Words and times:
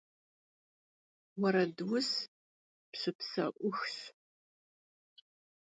Vueredus 1.39 2.09
pşıpse'uxş. 2.91 3.95